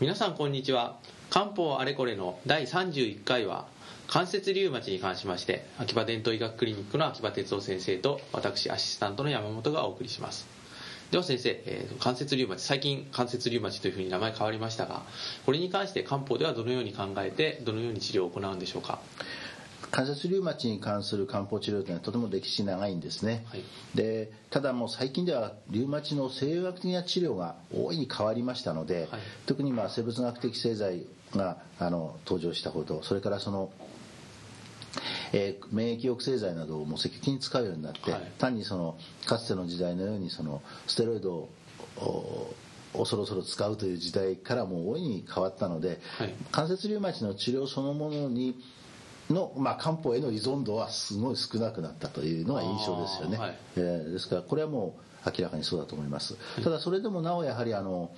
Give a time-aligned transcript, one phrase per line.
[0.00, 0.96] 皆さんこんにちは。
[1.30, 3.66] 漢方あれこれの第31回は
[4.06, 10.46] 関節リウマチに関しまして秋葉伝統医学クリニックの秋葉哲夫先生と私アシスタントの山本がお送りします。
[11.10, 15.02] では先生、えー関節リウマチ最近関節リウマチというふうに名前変わりましたが
[15.46, 19.00] これに関して漢方ではどのように考えてどのように治療を行うんでしょうか？
[19.90, 23.64] 関節リウマチに関する漢方治療というのはとても歴史長いんですね、はい。
[23.94, 29.20] でただもう最近ではリウマチの西洋学的な治療が大いに変わりましたので、はい。
[29.46, 33.70] 特にまあ生物学的製剤があの登場したことそれからその
[35.32, 38.32] えー免疫抑制剤などをもう積極的に使うようになって、はい。
[38.38, 38.96] 単にその
[39.26, 42.54] かつての時代のようにそのステロイドを
[42.94, 46.34] おそろそろ使うという時代からもう大いに変わったので、はい。
[46.50, 48.58] 関節リウマチの治療そのものに
[49.30, 53.56] の、まあ、漢方への依存度はすごい少なくなったというのが印象ですよね、はい。
[53.76, 54.96] えーですからこれはも
[55.26, 58.10] う明らかにそうだと思います、ただそれでもなおやはりあの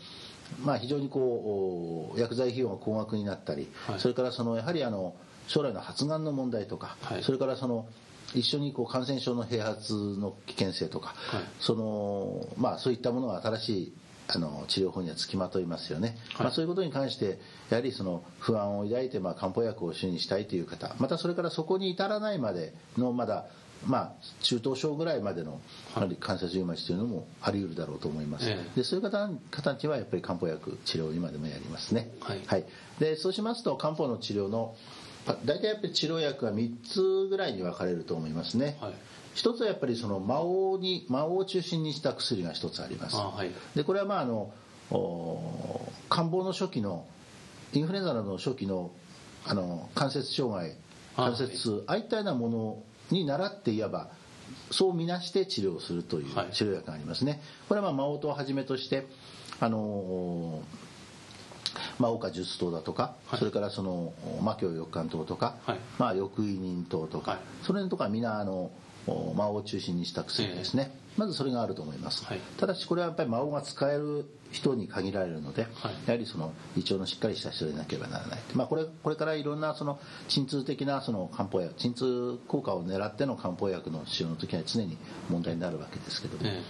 [0.64, 4.00] まあ、非常にこうお薬剤費用が高額になったり、はい。
[4.00, 5.14] それからそのやはりあの
[5.46, 7.22] 将来の発がんの問題とか、はい。
[7.22, 7.86] それからその
[8.34, 11.42] 一緒にこう感染症の併発の危険性とか、はい。
[11.60, 13.94] そのまあ、そういったものが新しい
[14.32, 16.44] あの治療法にはつきまといますよね、はい。
[16.44, 23.46] まあ、そういうことに関してやはりその不安を抱いてまあ漢方薬を主にしたいという方またそれからそこに至らないまでのまだ
[23.86, 25.58] まあ、中等症ぐらいまでの
[25.94, 26.14] はい。
[26.20, 28.76] 関節リウマチというのもあり得るだろうと思います、ええ。
[28.76, 32.10] でそういう方方にはやっぱり漢方薬治療を今でもやりますね。
[32.20, 32.64] はい。
[32.98, 34.76] でそうしますと漢方の治療の
[35.24, 38.94] パ大体やっぱり治療薬は3つぐらいに分かれると思いますね、はい
[39.34, 43.16] 一つはやっぱりその魔王に魔王を中心にした薬が一つあります。
[43.16, 43.50] あはい。
[43.74, 44.52] でこれはまああの
[44.90, 47.06] お感冒の初期の
[47.72, 48.90] インフルエンザの初期の
[49.46, 50.76] あの関節障害
[51.16, 54.10] あ関節痛ああいったようなものに倣っていわば
[54.70, 56.52] そう見なして治療するというはい。
[56.52, 59.06] 治療薬がありますね、これはまあ魔王とをはじめとして
[59.60, 60.62] あの
[61.98, 63.38] 魔王か術糖だとか、はい。
[63.38, 64.12] それからその
[64.42, 65.78] 魔教翼寒糖とか、はい。
[65.98, 67.40] まあ、翼位人糖とか、はい。
[67.62, 68.70] それとかみんなあの
[69.06, 72.40] お魔王を中心にした薬ですね、まずそれがあると思います、はい。
[72.58, 75.92] ただしこれはやっぱり魔王が使える人に限られるので、はい。
[76.06, 84.96] やはりその胃腸のしっかりした人でなければならない、まあ、これこれからいろんなその鎮痛的なその漢方薬鎮痛効果を狙っての漢方薬の使用の時は常に
[85.28, 86.62] 問題になるわけですけども、え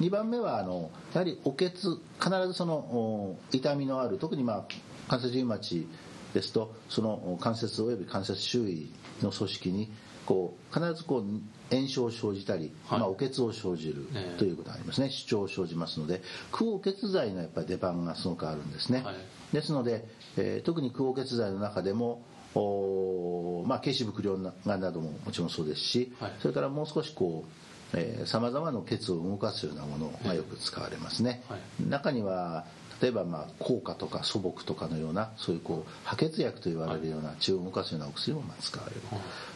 [0.00, 4.64] 2番目はあのやはりお血必ずそのお痛みのある特にまあ
[5.08, 5.86] 関節リウマチ
[6.32, 8.90] ですとそのお関節および関節周囲
[9.22, 9.92] の組織に
[10.24, 11.24] こう必ずこう
[11.70, 13.00] 炎症を生じたり、はい。
[13.00, 15.10] まあ、お血を生じるええということがありますね。
[15.10, 16.22] 主張を生じますので
[16.52, 19.14] 空黄血剤のやっぱり出番がすごくあるんですね、はい。
[19.52, 20.04] ですので、
[20.36, 22.22] えー特に空黄血剤の中でも
[22.54, 26.32] おまあ、軽視伏量がなどももちろんそうですし、はい。
[26.40, 31.60] それからもう少しこうさまざまな血を動かすようなものがよく使われますね、はい。
[31.88, 32.64] 中には
[33.00, 39.00] 例えばまあ効果とか素朴とかのようなそういうこう破血薬と言われるような血を動かすようなお薬もまあ使われる、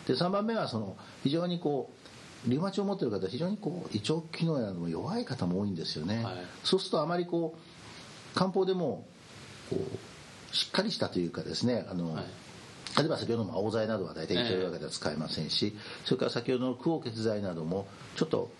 [0.07, 1.91] で3番目はその非常にこ
[2.47, 6.35] うリウマチを持っている方は非常にこう胃腸機能なども弱い方も多いんですよね、はい。
[6.63, 9.07] そうするとあまりこう漢方でも
[9.71, 12.25] こうしっかりしたというかですねあの、はい。
[12.97, 18.51] 例えば先ほどの青剤などは大体胃腸弱い方は使えませんし、それから先ほどの空黄血剤などもちょっと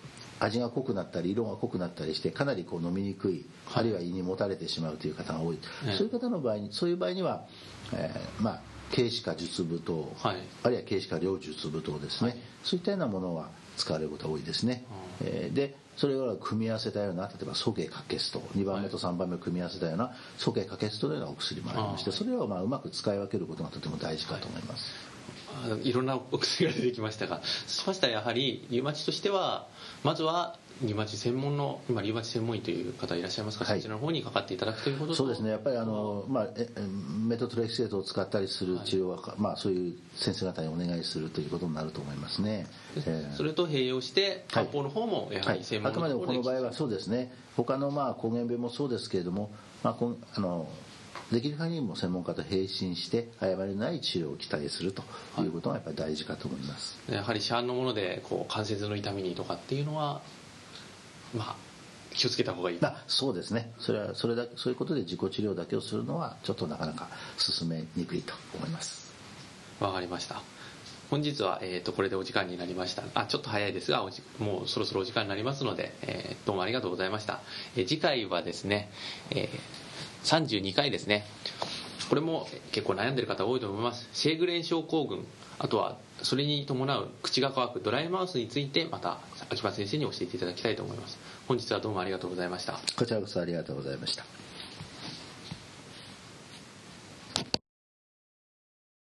[0.41, 3.83] 味が濃くなったり色が濃くなったりしてかなりこう飲みにくい、はい。
[3.83, 5.97] あるいは胃にもたれてしまうという方が多い、ええ。
[5.97, 7.45] そういう方の場合にそういう場合には、
[7.93, 8.61] えーまあ
[8.95, 10.37] 軽視化術部等、はい。
[10.63, 12.39] あるいは軽視化両術部等ですね、はい。
[12.63, 14.85] そういったようなものは使われることが多いですね、
[15.21, 24.93] えーでそれを組み合わせたような例えば素形可決糖2番目と3番目を組み合わせたような素形可決糖のようなお薬もありましてあーそれをまあうまく使い分けることがとても大事かと思います、
[25.83, 29.67] いろんなお薬が出てきましたがそうしましたらやはりリウマチとしては
[30.03, 33.79] まずはリウマチ専門の今リウマチ専門医という方いらっしゃいますか、はい。
[33.79, 35.13] そちらの方にかかっていただくということ。
[35.13, 35.51] とそうですね。
[35.51, 36.81] やっぱりあの、まあ、ええ
[37.27, 42.67] メトトレキセートを使ったりする治療は、まあ、そういう先生方にお願いするということになると思いますね、
[42.97, 43.37] ええ。
[43.37, 44.65] それと併用してはい。
[44.65, 45.59] 漢方の方もやははい。
[45.59, 47.33] り専、あくまで門のところもこの場合はそうですね。
[47.57, 49.53] 他のまあ膠原病もそうですけれども、
[49.85, 49.97] まあ、
[50.35, 50.69] あの
[51.33, 55.03] できる限りも専門家と並進して誤りのない治療を期待すると
[55.41, 60.21] いうことがやっぱり大事かと思います、やはり市販のものでこう関節の痛みにとかっていうのは
[61.35, 61.57] まあ
[62.15, 62.79] 気をつけた方がいい。
[62.83, 63.73] あそうですね。
[63.81, 69.13] それはそれだけそういうことで自己治療だけをするのはちょっとなかなか進めにくいと思います。
[69.81, 70.41] わかりました。
[71.11, 73.03] 本日は、えー、とこれでお時間になりました。
[73.15, 77.41] あちょっと早いですがおじもうそろそろお時間になりますので、えーどうもありがとうございました、
[77.77, 78.91] えー次回はですね、
[79.31, 79.84] えー
[80.25, 81.25] 32回ですね。
[82.09, 84.09] これも結構悩んでる方多いと思います。
[84.13, 85.25] シェーグレン症候群。
[85.59, 87.81] あとはそれに伴う口が乾く。
[87.81, 89.19] ドライマウスについてまた
[89.51, 91.19] 秋葉先生に教えていただきたいと思います。
[91.47, 92.79] 本日はどうもありがとうございました。
[92.97, 94.44] こちらこそありがとうございました。